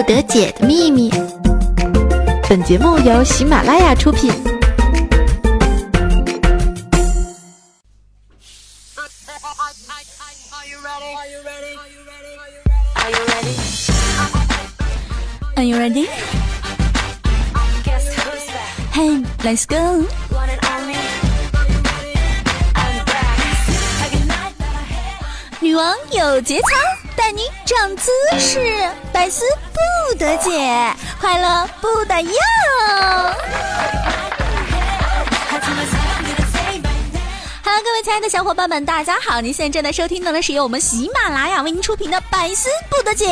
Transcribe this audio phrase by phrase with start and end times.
[0.00, 1.10] 不得解的秘密。
[2.48, 4.32] 本节目由喜马拉雅出品。
[15.54, 16.08] Are you ready?
[18.94, 20.06] Hey, let's go.
[25.60, 26.68] 女王有节操，
[27.20, 29.44] 带你长姿势，百思
[29.74, 30.50] 不得解，
[31.20, 32.32] 快乐不打烊。
[37.72, 39.40] Hello，各位亲爱的小伙伴们，大家好！
[39.40, 43.26] 您现在正在收听到的是由我们喜马拉雅为您出品的《百思不得解》，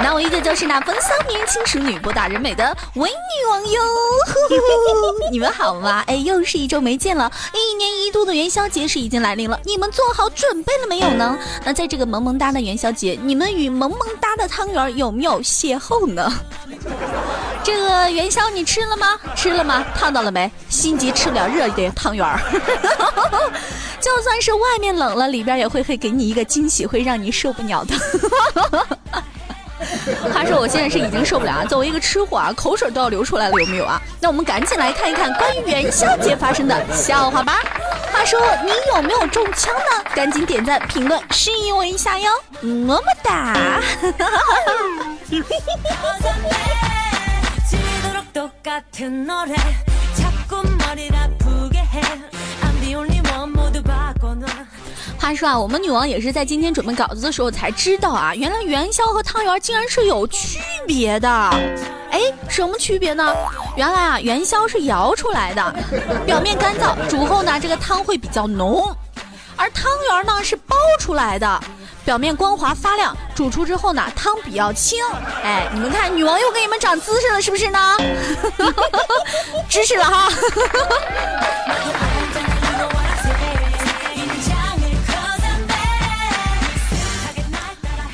[0.00, 2.64] 那我依旧就是那风骚迷人、轻熟女、博大人美的
[2.94, 3.82] 伪女王哟！
[5.32, 6.04] 你们好吗？
[6.06, 11.36] 哎，又是一周没见了，一年一度的元宵节是已经来临了，你们做好准备了没有呢？
[11.64, 16.32] 那在这个萌萌哒的元宵节，你们与萌萌哒的汤圆有没有邂逅呢？
[17.68, 19.18] 这个元宵你吃了吗？
[19.36, 19.84] 吃了吗？
[19.94, 20.50] 烫到了没？
[20.70, 22.40] 心急吃不了热的汤圆儿。
[24.00, 27.94] 就算是外面冷了，里边也会会给你一个惊喜，会让你受不了的。
[30.32, 34.00] 话说：“我现在是已经受不了啊，作为一个吃货啊，口水都要流出来了，有没有啊？
[34.18, 37.60] 那我们赶紧来看一看关于元宵节发生的笑话吧。
[38.10, 40.02] 话说你有没有中枪呢？
[40.14, 42.30] 赶紧点赞、评论、示意我一下哟，
[42.62, 43.54] 么么哒。
[55.16, 61.28] 话说啊，我们女王也是在今天准备稿子的时候才知道啊，原来元宵和汤圆竟然是有区别的。
[62.10, 63.32] 哎，什么区别呢？
[63.76, 65.74] 原来啊，元宵是摇出来的，
[66.26, 68.92] 表面干燥，煮后呢，这个汤会比较浓；
[69.54, 71.60] 而汤圆呢是包出来的，
[72.08, 74.98] 表面光滑发亮，煮出之后呢，汤比较清。
[75.44, 77.78] 哎，你们看，女王又给你们长姿势了，是不是呢？
[79.68, 80.32] 知识了哈。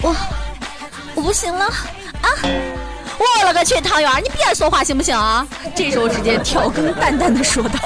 [0.02, 0.16] 我
[1.14, 2.28] 我不行了啊！
[3.16, 5.46] 我了个去，汤圆，你别说话行不行啊？
[5.76, 7.78] 这时候直接调羹淡淡的说道。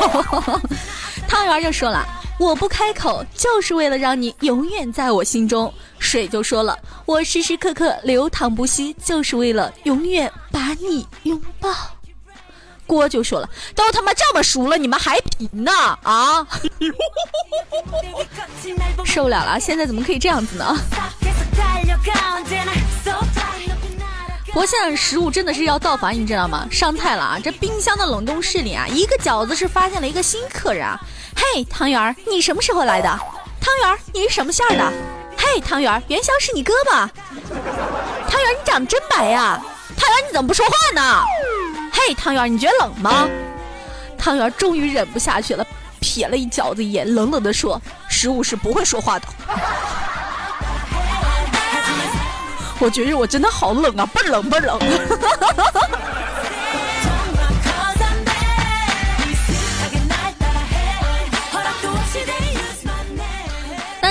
[1.28, 2.02] 汤圆就说了
[2.38, 11.70] ：“我不开口，就是为了让你永远在我心中。”水就说了：“我时时刻刻流淌不息，就是为了永远把你拥抱。”
[12.86, 15.72] 锅就说了：“都他妈这么熟了，你们还贫呢？
[16.02, 16.46] 啊！
[19.04, 20.74] 受不了了，现在怎么可以这样子呢？”
[24.46, 26.66] 不过现在食物真的是要造反，你知道吗？
[26.70, 27.38] 上菜了啊！
[27.38, 30.98] 这冰箱的冷冻室里啊，一个饺子是发现了一个新客人啊！
[31.40, 33.08] 嘿，汤圆儿，你什么时候来的？
[33.60, 34.92] 汤圆儿，你是什么馅儿的？
[35.36, 37.08] 嘿，汤圆儿，元宵是你哥吧？
[38.28, 39.62] 汤圆儿，你长得真白呀！
[39.96, 41.22] 汤圆儿，你怎么不说话呢？
[41.92, 43.28] 嘿，汤圆儿，你觉得冷吗？
[44.18, 45.64] 汤圆儿终于忍不下去了，
[46.02, 49.28] 瞥了一饺子一眼，冷冷的说：“食物是不会说话的。
[52.80, 54.78] ”我觉得我真的好冷啊，倍儿冷倍儿冷。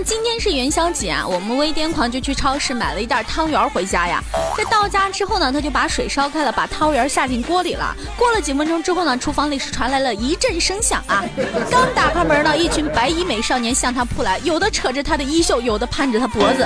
[0.08, 4.24] 今天是元宵节啊，我们微癫狂就去超市买了一袋汤圆回家呀。
[4.56, 7.94] 这到家之后呢，他就把水烧开了，把汤圆下进锅里了。
[8.16, 11.26] 过了几分钟之后呢，厨房里是传来了一阵声响啊。
[11.70, 16.66] 刚打开门呢，一群白衣美少年向他扑来，有的扯着他的衣袖，有的攀着他脖子。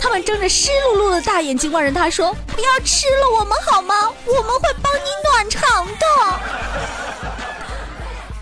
[0.00, 3.94] 他们睁着湿漉漉的大眼睛望着他说：“不要吃了我们好吗？
[4.24, 6.06] 我们会帮你暖肠的。”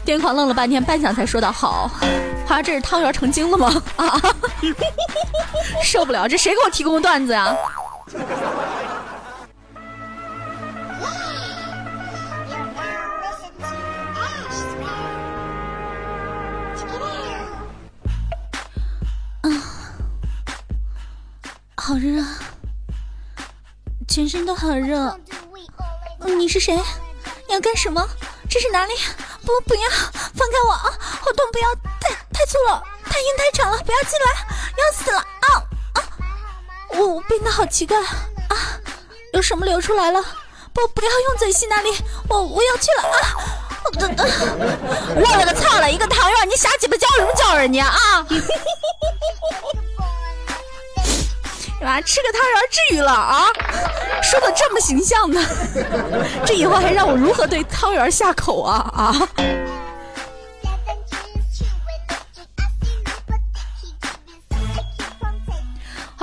[0.06, 1.90] 癫狂愣了半天，半晌才说道：“好。”
[2.46, 3.82] 好像这是汤圆成精了吗？
[3.96, 4.20] 啊！
[5.82, 7.56] 受不了，这谁给我提供的段子呀？
[19.42, 19.50] 啊，
[21.76, 22.24] 好热，
[24.06, 25.18] 全身都好热。
[26.38, 26.76] 你是谁？
[27.48, 28.08] 你要干什么？
[28.48, 28.92] 这是哪里？
[29.44, 29.80] 不，不要，
[30.12, 30.96] 放开我啊！
[31.00, 31.74] 好痛，不要，
[32.36, 34.26] 太粗了，太硬太长了，不要进来，
[34.76, 35.48] 要死了啊
[35.94, 35.98] 啊！
[36.90, 38.76] 我变得好奇怪啊！
[39.32, 40.22] 有什么流出来了？
[40.74, 41.96] 不，不要用嘴吸那里，
[42.28, 43.16] 我我要去了啊！
[45.16, 48.26] 我了个操了，一个汤圆，你瞎鸡巴叫什么叫人家啊？
[51.82, 53.46] 啊，吃个汤圆至于了啊？
[54.22, 55.42] 说的这么形象呢，
[56.44, 59.14] 这以后还让我如何对汤圆下口啊啊！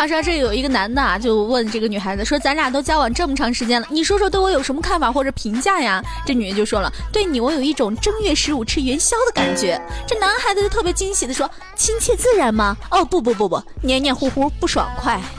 [0.03, 12.75] 话说这有一个男的啊，就问这个女孩子说：“咱俩都交往这么长时间了，你说说对我有什么看法或者评价呀？”这女的就说了：“对你，我有一种正月十五吃元宵的感觉。”这男孩子就特别惊喜的说：“亲切自然吗？
[12.91, 15.17] 哦，不不不不，黏黏糊糊不爽快。”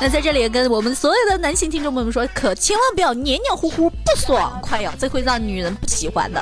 [0.00, 6.40] 那在这里也跟我们所有的男性听众朋友们说，可千万不要黏黏糊糊不爽快呀，这会让女人不喜欢的。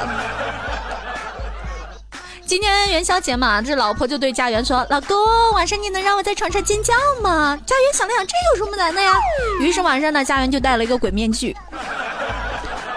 [2.52, 5.16] 今天元宵节嘛，这老婆就对家园说：“老公，
[5.54, 9.14] 晚上你能让我在床上尖叫吗？”家园想了想，这有什么难的呀？
[9.58, 11.56] 于是晚上呢，家园就戴了一个鬼面具。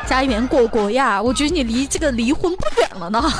[0.05, 3.33] 家园果果呀，我觉得你离这个离婚不远了呢。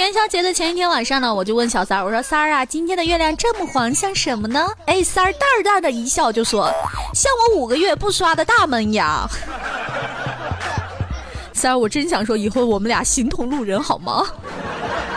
[0.00, 4.66] 元宵节的前一天晚上呢，我就问小三儿，我说三儿啊，今天的月亮这么黄，像什么呢？
[4.86, 6.72] 哎，三儿淡淡的一笑就说，
[7.12, 9.28] 像我五个月不刷的大门牙。
[11.52, 14.26] 三儿，我真想说，以后我们俩形同路人好吗？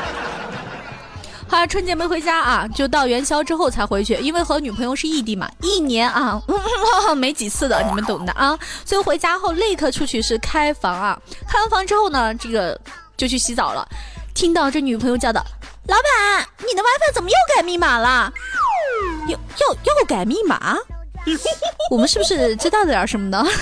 [1.48, 6.42] 好，春节没回家啊，就到元宵之后才回去，因为和女朋友是异地嘛，一年啊
[7.16, 8.60] 没几次的，你们懂的啊。
[8.84, 12.78] 所以回家后立刻出去是开房啊，开完房之后呢，这个
[13.16, 13.88] 就去洗澡了。
[14.34, 15.44] 听到这女朋友叫的，
[15.88, 18.32] 老板，你的 WiFi 怎么又改密码了？
[19.28, 20.78] 又又又改密码？
[21.92, 23.46] 我们是不是知道点什么呢？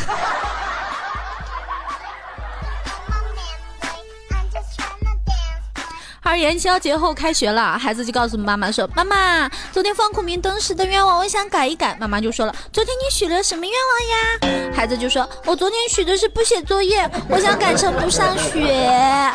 [6.24, 19.30] 而元宵节后开学了，孩子就告诉妈妈说：“妈妈，昨天放孔明灯时的愿望，我想改一改。”妈妈就说了：“昨天你许了什么愿望呀？”孩子就说：“我昨天许的是不写作业，我想改成不上学。”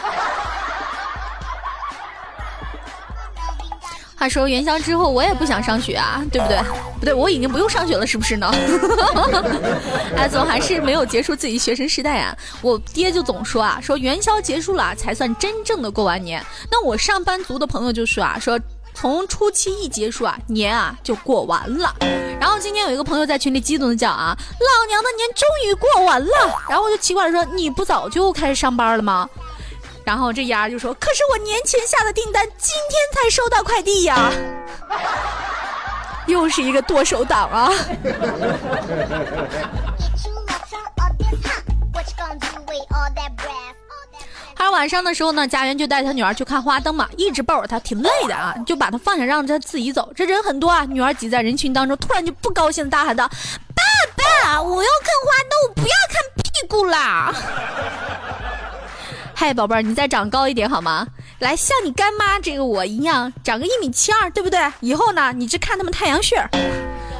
[4.19, 6.59] 话说元宵之后，我也不想上学啊，对不对？
[6.99, 8.51] 不对，我已经不用上学了，是不是呢？
[10.17, 12.35] 哎，总还是没有结束自己学生时代啊。
[12.63, 16.43] 我爹就总说啊，说元宵结束了才算真正的过完年。
[16.71, 18.59] 那我上班族的朋友就说啊，说
[18.95, 21.95] 从初七一结束啊，年啊就过完了。
[22.41, 26.59] 然后今天有一个朋友在群里激动的讲啊，老娘的年终于过完了。
[26.71, 29.29] 然后我就奇怪的说，你不早就开始上班了吗？
[30.07, 34.31] 然后这丫就说：“可是我年前下的订单，今天才收到快递呀，
[36.29, 37.69] 又是一个剁手党啊！”
[44.55, 50.13] 还晚上的时候呢，家园就带他女儿去看花灯嘛，一直抱着她，挺累的啊，就把她放下，让她自己走。
[50.15, 53.29] 这人很多啊，女儿挤在人群当中，突然就不高兴大喊道
[53.75, 53.83] ：“爸
[54.17, 57.35] 爸，我要看花灯，我不要看屁股啦！”
[59.39, 61.07] 嗨，宝贝儿，你再长高一点好吗？
[61.41, 64.59] 来，像你干妈这个我一样，长个一米七二，对不对？
[64.81, 66.43] 以后呢，你只看他们太阳穴，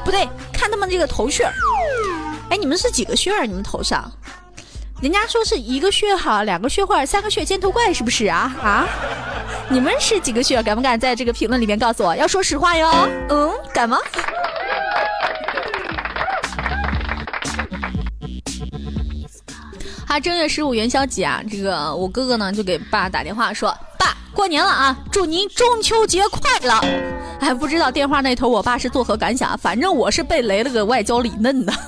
[0.03, 1.45] 不对，看他们这个头穴。
[2.49, 3.45] 哎，你们是几个穴儿？
[3.45, 4.11] 你们头上？
[5.03, 8.57] 人家说是一个穴好，两个穴坏，三个穴尖头怪，是不是啊？
[8.63, 8.89] 啊？
[9.69, 10.63] 你们是几个穴？
[10.63, 12.17] 敢不敢在这个评论里面告诉我？
[12.17, 12.91] 要说实话哟。
[13.29, 13.99] 嗯，敢吗？
[20.07, 26.81] 他正月十五元宵节啊，这个我哥哥呢就给爸打电话说：“爸，过年了啊，祝您中秋节快乐。”
[27.39, 31.73] 哎，不知道电话那头我爸是作何感想，反正我是被雷了个外焦里嫩的。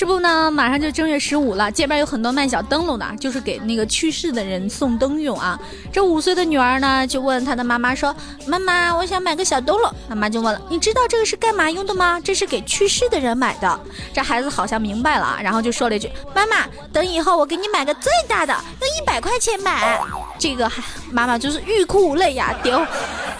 [0.00, 5.60] 这不呢，马上就正月十五了，街边有很多卖小灯笼的，就是给那个去世的人送灯用啊。
[5.92, 8.16] 这五岁的女儿呢，就问她的妈妈说
[8.48, 12.18] ：“妈妈，我想买个小灯笼。”妈妈就问了：“你知道这个是干嘛用的吗？
[12.24, 13.78] 这是给去世的人买的。”
[14.14, 20.00] 这孩子好像明白了，然后就说了一句：“妈妈，等以后我给你买个最大的，用一百块钱买。”
[20.40, 20.66] 这个
[21.12, 22.82] 妈妈就是欲哭无泪呀，丢，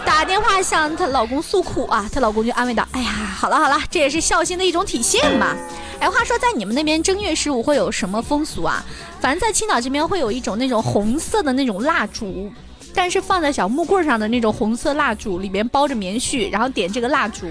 [0.05, 5.57] 打电话向她老公诉苦啊，她老公就安慰道：“哎呀，好了好了，这也是孝心的一种体现嘛。”
[6.01, 8.83] 哎，话说在你们那边正月十五会有什么风俗啊？
[9.21, 12.51] 反正在青岛这边会有一种那种红色的那种蜡烛，
[12.95, 17.47] 但是放在小木棍上的那种红色蜡烛，里面包着棉絮，然后点这个蜡烛。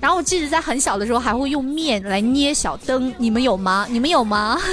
[0.00, 3.86] 然后我记得在很小的时候还会用面来捏小灯，你们有吗？
[3.88, 4.58] 你们有吗？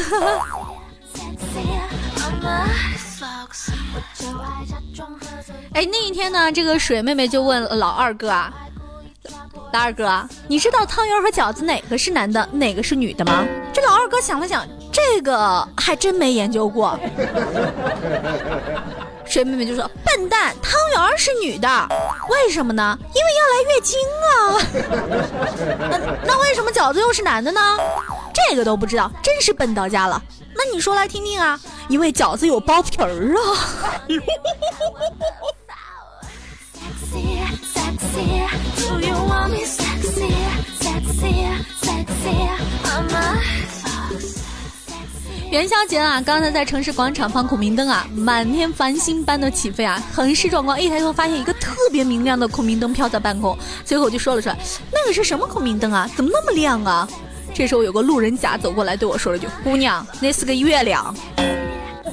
[5.74, 8.54] 哎，那一天呢，这个水妹妹就问老二哥啊。
[9.74, 13.46] 老二哥，你知道汤圆和饺子哪个是男的，哪个是女的吗？
[13.74, 16.98] 这老二哥想了想，这个还真没研究过。
[19.26, 21.68] 水妹妹就说：“笨蛋，汤圆是女的，
[22.30, 22.98] 为什么呢？
[23.14, 24.30] 因为要来月经啊。
[25.90, 27.60] 那那为什么饺子又是男的呢？
[28.34, 30.22] 这个都不知道，真是笨到家了。
[30.56, 31.60] 那你说来听听啊？
[31.90, 33.42] 因为饺子有包皮儿啊。
[45.52, 50.82] ”元宵节啊，刚才在城市广场放孔明灯啊，满天繁星般的起飞啊，很是壮观。
[50.82, 54.58] 一抬头发现一个特别明亮的孔明灯飘在半空，随口就说了出来
[54.92, 56.10] ：“那个是什么孔明灯啊？
[56.16, 57.08] 怎么那么亮啊？”
[57.54, 61.16] 这时候有个路人甲走过来对我说了句：“姑娘，那是个月亮。”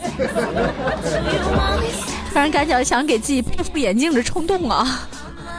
[2.32, 5.08] 突然感觉想给自己配副眼镜的冲动啊！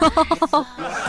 [0.00, 0.64] 看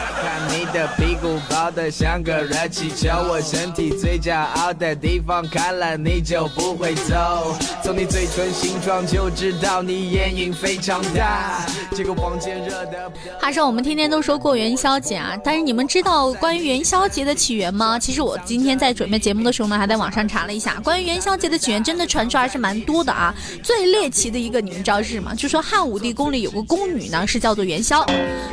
[0.58, 7.54] 你的屁股包的像个热气球，我身体最骄傲的地方，看了你就不会走。
[7.84, 11.66] 从你嘴唇形状就知道你眼影非常大。
[11.94, 13.12] 这个房间热的。
[13.38, 18.00] 话说我们天天都说过元宵节啊，但是你们知道关于元宵节的起源吗？
[18.00, 23.36] 其实我今天在准备节目的时候呢，还在网上查了一下，关于元宵节的起源，真的传说还是蛮多的啊。
[23.62, 25.36] 最猎奇的一个，你们知道是什么？
[25.36, 28.06] 就说汉武帝宫里有个宫女呢，是叫做元宵。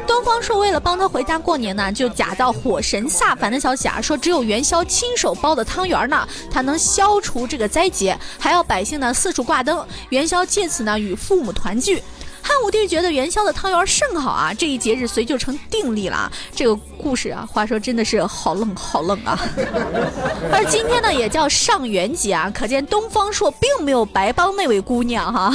[0.04, 12.02] 东方朔为了帮他回家过年呢，就假造火神下凡的消息啊，说只有元宵亲手包的汤圆呢，它能消除这个灾劫，还要百姓呢四处挂灯，元宵借此呢与父母团聚。
[12.44, 16.30] 汉武帝觉得元宵的汤圆甚好啊，这一节日随就成定例了。
[16.52, 19.38] 这个故事啊，话说真的是好冷好冷啊。
[20.50, 25.54] 而今天呢，也叫上元节啊，可见东方朔并没有白帮那位姑娘哈。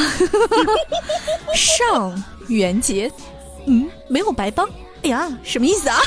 [1.53, 3.12] 上元节。
[3.65, 4.65] 嗯，没有白帮。
[5.08, 6.00] 呀，什么意思啊？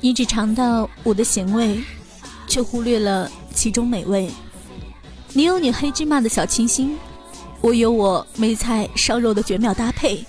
[0.00, 1.82] 你只尝到我的咸味，
[2.46, 4.30] 却忽略了其中美味。
[5.32, 6.96] 你有你黑芝麻的小清新，
[7.60, 10.24] 我有我梅菜烧肉的绝妙搭配。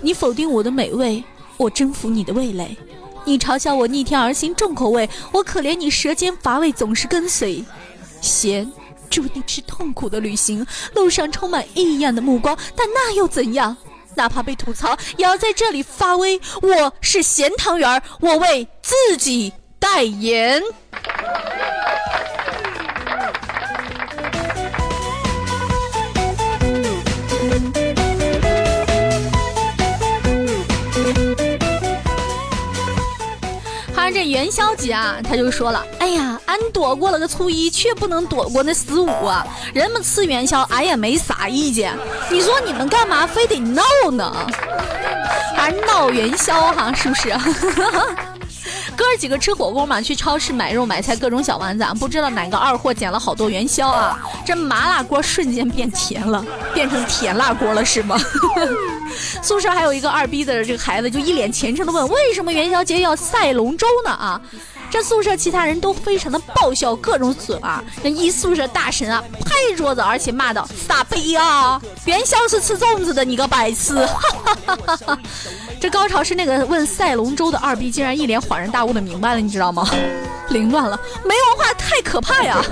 [0.00, 1.22] 你否定我的美味，
[1.58, 2.76] 我征服你的味蕾。
[3.26, 7.62] 你嘲笑我逆天而行重口味，我可怜你舌尖乏味总是跟随。
[8.20, 8.70] 咸，
[9.08, 13.76] 注定是痛苦的旅行，路上充满异样的目光，但那又怎样？
[14.16, 16.40] 哪怕被吐槽，也要在这里发威。
[16.62, 20.60] 我是咸汤圆我为自己代言。
[34.40, 39.46] 元宵节啊，他就说了：“哎呀，俺躲过了个初一，却不能躲过那十五啊！
[39.74, 41.92] 人们吃元宵，俺也没啥意见。
[42.30, 44.34] 你说你们干嘛非得闹呢？
[45.54, 47.30] 还闹元宵哈，是不是？”
[49.00, 54.18] 哥几个吃火锅嘛，去超市买肉买菜，各种小丸子，不知道哪个二货捡了好多元宵啊！
[54.44, 58.20] 这麻辣锅瞬间变甜了， 变成甜辣锅了是吗？
[59.40, 64.10] 宿舍还有一个二逼的这个孩子，就一脸虔诚的问：为什么元宵节要赛龙舟呢？
[64.10, 64.38] 啊！
[64.90, 67.82] 这宿舍其他人都非常的爆笑，各种损啊！
[68.02, 71.80] 那一宿舍大神啊，拍桌子，而且骂道：“傻逼啊！
[72.04, 73.94] 元宵是吃粽子的，你个白痴！”
[75.80, 79.88] 这高潮是那个问赛龙舟的二逼，竟然一脸恍然大悟的明白了，你知道吗？
[80.50, 82.62] 凌乱了，没文化太可怕呀！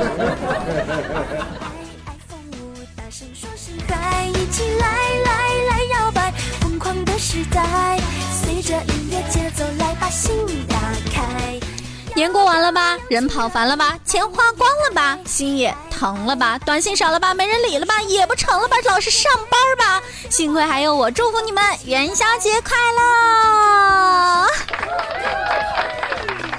[12.19, 24.49] 年过完了吧，人跑烦了吧，钱花光了吧，心也疼了吧，短信少了吧，没人理了吧，也不成了吧，老是上班吧，幸亏还有我，祝福你们元宵节快乐。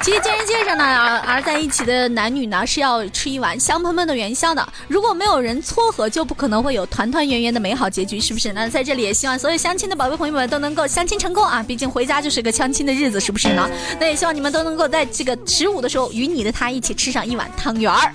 [0.01, 4.67] 其实，情人节上呢，而在一起的男女呢，是要吃一碗香喷喷的元宵的。
[4.87, 8.53] 如果没有人撮合，就不可能会有团团圆圆的美好结局，是不是？
[8.53, 11.61] 那在这里也希望所有相亲的宝贝朋友们都能够相亲成功啊！
[11.61, 13.69] 毕竟回家就是个相亲的日子，是不是呢？
[13.99, 18.13] 那也希望你们都能够在这个十五的时候，与你的他一起吃上一碗汤圆儿。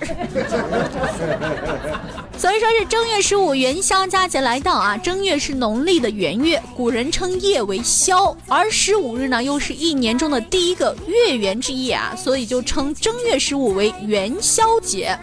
[2.37, 4.97] 所以说是正月十五元宵佳节来到啊！
[4.97, 15.17] 正月是农历的元月，古人称夜为宵，而十五日呢，又是一年中的第一个月圆之夜啊，所以就称正月十五为元宵节。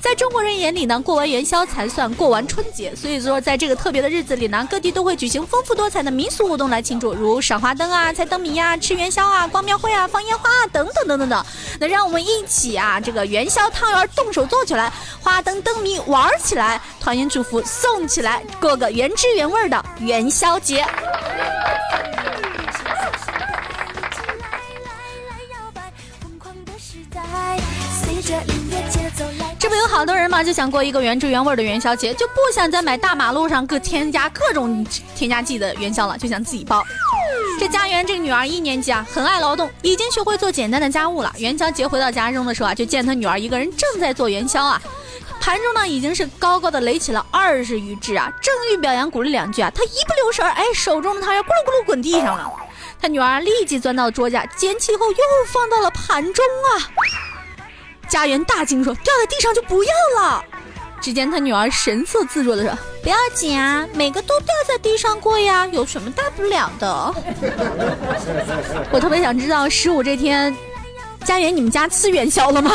[0.00, 2.94] 在中国人眼里呢，过完元宵才算过完春节。
[2.94, 11.44] 所以说，在这个特别的日子里呢，各地都会举行丰富多彩的民俗活动来庆祝，如赏花灯啊、猜灯谜呀、吃元宵啊、逛庙会啊、放烟花啊等等等等等。
[11.80, 20.84] 那让我们一起啊，这个元宵汤圆动手做起来，花灯灯谜玩起来，团圆祝福送起来，过个原汁原味的元宵节。
[29.58, 36.84] 这不有好多人嘛，就想过一个原汁原味的元宵节，就不想再买大马路上各添加各种添加剂的元宵了，就想自己包。
[37.58, 41.32] 这家园这个女儿一年级啊，很爱劳动，已经学会做简单的家务了。
[41.38, 44.80] 元宵节回到家中的时候啊，就见她女儿一个人正在做元宵啊。
[45.40, 48.30] 盘中呢已经是高高的垒起了二十余只啊。
[48.42, 52.52] 正欲表扬鼓励两句啊，他一不留神，哎，手中的汤圆咕噜咕噜滚地上了。
[53.00, 56.90] 他女儿立即钻到桌下捡起后又放到了盘中啊。
[58.08, 60.44] 家园大惊说：“掉在地上就不要了。”
[61.00, 67.14] 只见他女儿神色自若的说：“不要紧啊，每个都掉在地上过呀，有什么大不了的？”
[68.90, 70.52] 我特别想知道十五这天，
[71.24, 72.72] 家园你们家吃元宵了吗？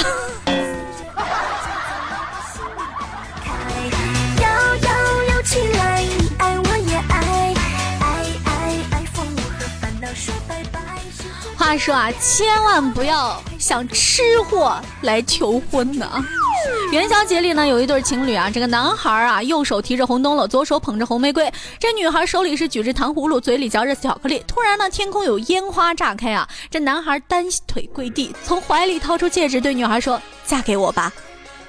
[11.73, 16.07] 话说啊，千万不要向吃货来求婚呢。
[16.93, 24.43] 元宵节里呢，有一对情侣啊，这个男孩啊，右手提着红灯笼，左手捧着红玫瑰；这女孩手里是举着糖葫芦，嘴里嚼着巧克力。
[24.47, 31.11] 突然呢，天空有烟花炸开啊，这男孩单腿跪地，从怀里掏出戒指，对女孩说：“嫁给我吧。”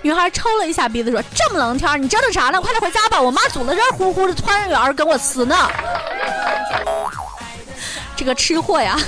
[0.03, 2.61] 女孩抽了一下鼻子说：“这么冷天，你折腾啥呢？
[2.61, 5.57] 快点回家吧，我妈煮了热乎乎的团圆儿跟我吃呢。
[8.15, 8.99] ”这个吃货呀！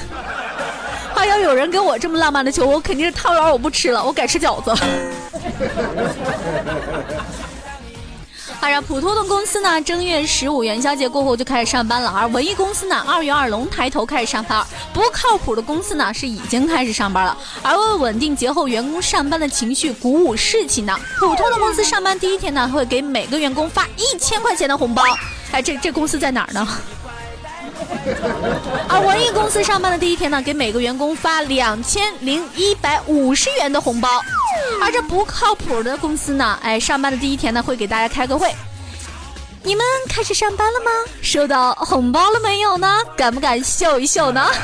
[1.26, 4.73] 还要有人给我这么浪漫的求，我肯定是汤圆我不吃了，我改吃饺子。
[8.61, 14.64] 好了，普通的公司呢，正月十五元宵节过后就开始上班了，而文艺公司呢，二月二龙抬头开始上班。
[14.95, 17.37] 不靠谱的公司呢，是已经开始上班了。
[17.62, 25.02] 而为稳定节后员工上班的情绪，鼓舞士气呢，普通的公司上班第一天呢，会给每个员工发一千块钱的红包。
[25.50, 26.66] 哎，这这公司在哪儿呢？
[28.88, 34.08] 而 文艺公司上班的第一天呢，给每个员工发两千零一百五十元的红包。
[34.80, 38.54] 而这不靠谱的公司呢，哎，上班的第一天呢，会给大家开个会。
[39.62, 40.90] 你们开始上班了吗？
[41.23, 42.99] 收到红包了没有呢？
[43.16, 44.49] 敢不敢秀一秀呢？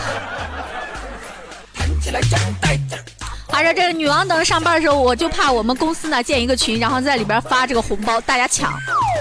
[3.55, 8.73] 而且这个女王等上班的时候，我就怕我们公司呢建一个群，然后在里边发这个红包，大家抢，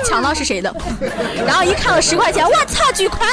[0.07, 0.73] 抢到是谁的？
[1.45, 3.27] 然后一看到十块钱，我操，巨款！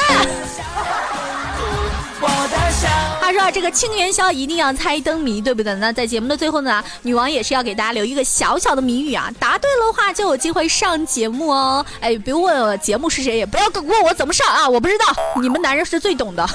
[3.20, 5.74] 他说这个清元宵一定要猜灯谜，对不对？
[5.74, 11.84] 那在节目的最后呢，女王也是要给大家留一个小小的谜语啊，答对了的话就有机会上节目哦。
[12.00, 15.04] 哎，不用问我节目是谁，也不要问我怎么上啊，我不知道，
[15.40, 16.48] 你们男人是最懂的。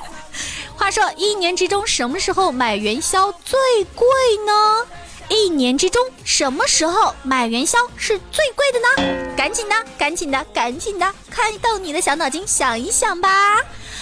[0.76, 3.58] 话说一年之中什么时候买元宵最
[3.94, 4.06] 贵
[4.46, 4.86] 呢？
[5.30, 9.34] 一年之中什么时候买元宵是最贵的呢？
[9.36, 13.56] 赶紧的，赶紧的，赶紧的，开动你的小脑筋想一想吧。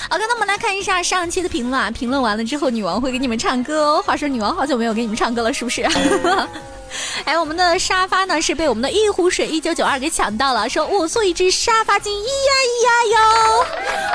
[0.08, 1.90] OK，那我们来看一下上期的评论啊。
[1.90, 4.02] 评论完了之后，女王会给你们唱歌哦。
[4.02, 5.86] 话说女王好久没有给你们唱歌了，是不是？
[7.24, 12.30] 哎，我们的沙发呢是被我们的一壶水一九九二给抢到了，说我做一只沙发精，咿呀
[12.64, 12.90] 咿呀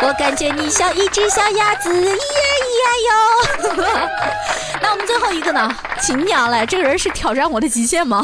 [0.02, 0.08] 哟。
[0.08, 2.16] 我感觉你像一只小鸭子，咿呀
[2.66, 4.10] 咿呀哟。
[4.82, 5.74] 那我们最后一个呢？
[6.02, 8.22] 秦娘嘞，这个人是挑战我的极限吗？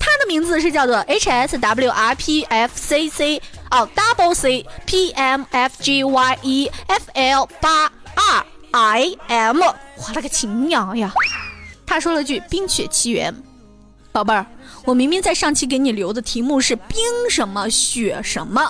[0.00, 3.42] 他的名字是叫做 H S W R P F C C。
[3.70, 11.12] 哦，double C P M F G Y E F L 八 R I M，我了个亲娘呀！
[11.94, 13.32] 他说了句《冰雪奇缘》，
[14.10, 14.44] 宝贝儿，
[14.84, 16.98] 我明明在上期给你留的题目是冰
[17.30, 18.68] 什么雪什么，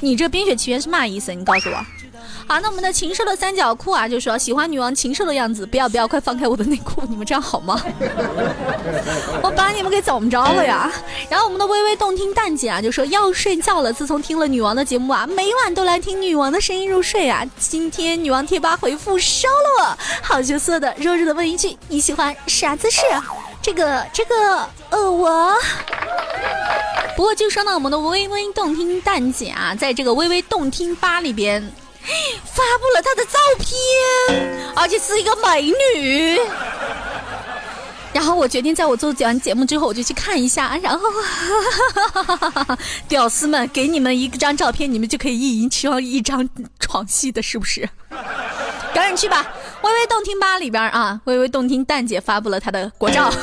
[0.00, 1.32] 你这《冰雪奇缘》是嘛意思？
[1.32, 1.86] 你告诉我。
[2.48, 7.78] 好，那我们的禽兽的三角裤啊，就说喜欢女王禽兽的样子，不要不要，快放开我的内裤，你们这样好吗？
[9.44, 10.90] 我把你们给怎么着了呀？
[11.28, 13.92] 然后我们的微微动听蛋姐啊，就说要睡觉了。
[13.92, 17.44] 自从听了女王的节目啊，每晚都来听女王的声音入睡啊。
[17.58, 23.02] 今天女王贴吧回复烧了我，好羞涩的弱弱的问一句：你喜欢啥姿势？
[23.60, 25.54] 这个这个呃我。
[27.14, 31.70] 不过就说呢，我们的微微动听蛋姐啊，在这个微微动听吧里边。
[32.44, 36.38] 发布了她的照片，而且是一个美女。
[38.10, 40.76] 然后我决定，在我做完节目之后，我就去看一下。
[40.82, 41.08] 然后，
[43.06, 46.48] 屌丝们，给你们一张照片，你们就可以一人上一张
[46.80, 47.88] 床戏的，是不是？
[48.94, 49.46] 赶紧去吧。
[49.82, 53.30] 微微动听吧里边啊，微微动听蛋姐发布了她的国照。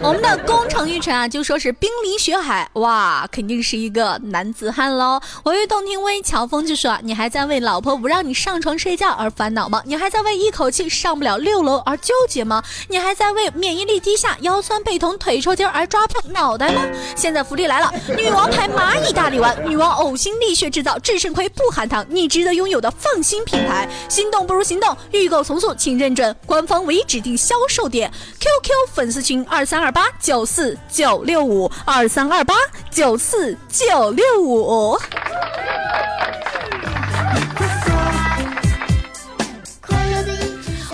[0.00, 5.20] 我们的宫城玉晨啊，就说是冰凌雪海，哇，肯定是一个男子汉喽。
[5.44, 9.82] 微微动听微乔峰就说，你还在为老婆不让你上床睡觉而烦恼吗？
[9.84, 12.62] 你还在为一口气上不了六楼而纠结吗？
[12.88, 16.82] 你还在为免疫力低下、腰酸背痛、腿抽筋而抓破脑袋吗？
[17.14, 23.88] 现在福利来了，女王牌蚂蚁大力丸，女王呕心沥血制造制胜亏不含糖，你值得拥有的放心品牌。
[24.08, 32.54] 心动不如行动，预购从速，请认准官方唯一指定销售点：QQ 粉丝群二三二八九四九六五二三二八
[32.90, 34.98] 九四九六五。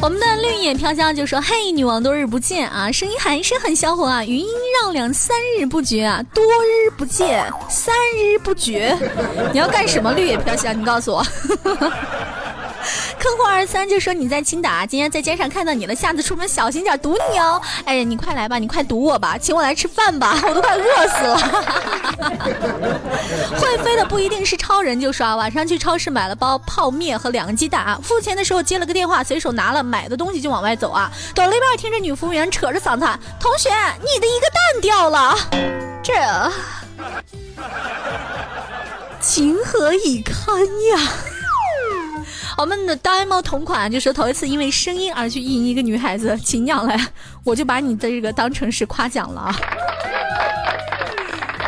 [0.02, 4.46] 我们的绿野飘香就说：“嘿，女王多日不见啊，声音还是很销魂啊，余音
[4.82, 8.94] 绕梁三日不绝啊，多日不见三日不绝，
[9.50, 10.12] 你要干什么？
[10.12, 11.24] 绿野飘香，你告诉我。
[13.24, 17.58] ”坑货二三就说你在青岛，今天在街上看到你了，下次出门小心点，堵你哦。
[17.86, 21.38] 哎呀，你快来吧，你快堵我吧，请我来吃饭吧，我都快饿死了。
[23.58, 31.10] 会飞的不一定是超人，就说晚上去超市买了包泡面和两个鸡蛋啊，付钱的时候接了个电话，随手拿了买的东西就往外走啊。
[31.34, 35.34] 走了一半，听着女服务员扯着嗓子喊：“同学，你的一个蛋掉了。”
[36.04, 36.12] 这
[39.18, 40.60] 情何以堪
[40.90, 41.00] 呀！
[42.56, 46.96] 我们的呆猫同款就说头一次因为声音而去意淫一个女孩子，亲娘嘞，
[47.44, 49.54] 我就把你的这个当成是夸奖了啊！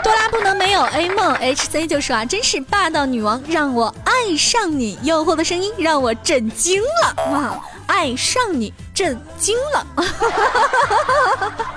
[0.03, 7.61] 哆啦不能没有 A 梦 HC 就说啊，真是霸道女王，让我爱上你，诱惑的声音让我震惊了哇！
[7.89, 9.87] 爱上你，震惊了。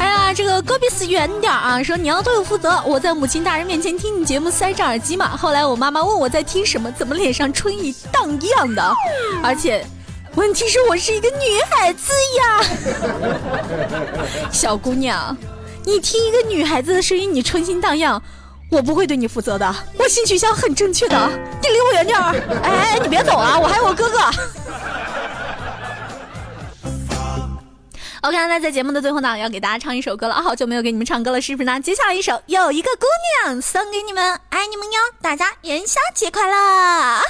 [0.00, 1.80] 哎呀，这个戈壁斯远点啊！
[1.80, 5.36] 说你要对我负责，我在母亲大人面前听你节目塞着耳机嘛。
[5.36, 8.82] 后来我妈妈问我在听什么，怎么脸上春意荡漾的？
[9.40, 9.86] 而且，
[10.34, 12.60] 问题是我是一个女孩子呀，
[14.50, 15.36] 小姑娘，
[15.84, 18.20] 你听一个女孩子的声音，你春心荡漾，
[18.68, 19.74] 我不会对你负责的。
[19.96, 21.30] 我性取向很正确的，
[21.62, 22.34] 你离我远点儿！
[22.64, 24.18] 哎，你别走啊，我还有我哥哥。
[28.22, 30.42] OK，那在节目的最后呢，要给大家唱一首歌了。
[30.42, 31.78] 好久没有给你们唱歌了，是不是呢？
[31.80, 33.06] 接下来一首有一个姑
[33.44, 34.98] 娘送给你们，爱你们哟！
[35.22, 36.54] 大家元宵节快乐！
[36.54, 37.22] 哈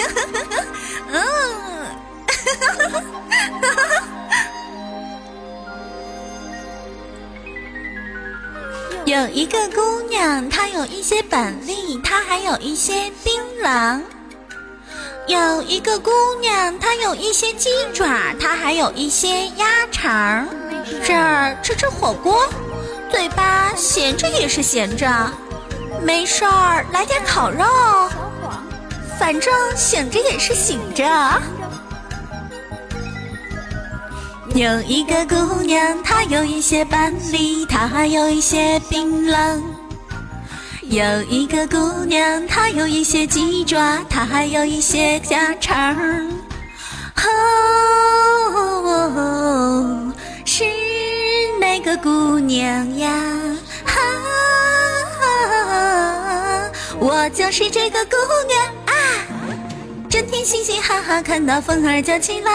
[0.01, 0.57] 哈哈哈
[9.23, 14.01] 有一个姑娘，她有一些本领，她还有一些槟榔。
[15.27, 18.05] 有一个姑娘，她有一些鸡爪，
[18.37, 20.45] 她还有一些鸭肠。
[21.05, 22.45] 这儿吃吃火锅，
[23.09, 25.07] 嘴巴闲着也是闲着。
[26.01, 27.63] 没事儿，来点烤肉，
[29.17, 31.05] 反正醒着也是醒着。
[34.55, 39.59] 有一个姑娘，她有一些板栗，她还有一些槟榔。
[40.83, 45.95] 有一个姑娘，她有一些鸡爪，她还有一些家常。
[48.85, 50.13] 哦，
[50.45, 50.63] 是
[51.59, 53.09] 哪个姑娘呀？
[53.85, 53.99] 哈，
[56.99, 58.15] 我就是这个姑
[58.47, 58.93] 娘啊！
[60.07, 62.53] 整天嘻嘻哈哈，看到风儿就起浪。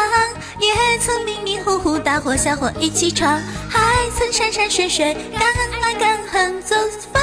[0.60, 3.80] 也曾迷迷糊糊，大伙小伙一起闯，还
[4.18, 5.42] 曾山山水水，敢
[5.82, 7.22] 爱敢恨走四方。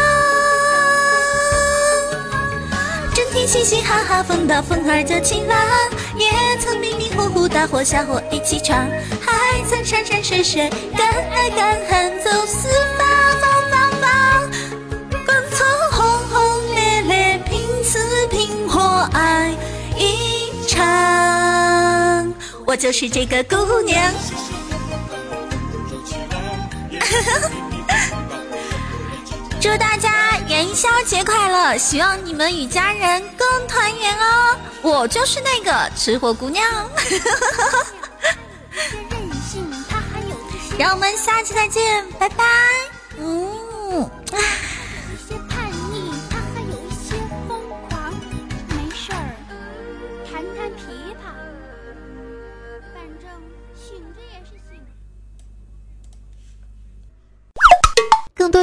[3.14, 5.58] 整天嘻嘻哈哈，风到风儿就起浪。
[6.18, 8.88] 也曾迷迷糊糊，大伙小伙一起闯，
[9.20, 12.70] 还曾山山水水，敢爱敢恨走四。
[12.70, 12.95] 方
[22.76, 24.14] 就是这个姑娘，
[29.62, 31.78] 祝大家元宵节快乐！
[31.78, 34.58] 希望你们与家人更团圆哦。
[34.82, 36.64] 我就是那个吃货姑娘，
[40.78, 42.44] 让我们下期再见，拜拜。
[43.18, 44.10] 嗯。